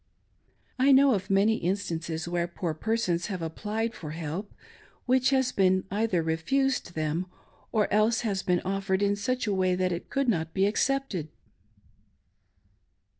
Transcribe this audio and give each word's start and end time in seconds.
I 0.79 0.91
know 0.91 1.13
of 1.13 1.29
many 1.29 1.57
instances 1.57 2.27
where 2.27 2.47
poor 2.47 2.73
persons 2.73 3.27
have 3.27 3.43
applied 3.43 3.93
for 3.93 4.09
help, 4.17 4.51
which 5.05 5.29
has 5.29 5.53
either 5.59 6.19
been 6.23 6.25
refused 6.25 6.95
them, 6.95 7.27
or 7.71 7.87
else 7.93 8.21
has 8.21 8.41
been 8.41 8.61
offered 8.61 9.03
in 9.03 9.15
such 9.15 9.45
a 9.45 9.53
way 9.53 9.75
that 9.75 9.91
it 9.91 10.09
could 10.09 10.27
not 10.27 10.55
be 10.55 10.65
accepted. 10.65 11.27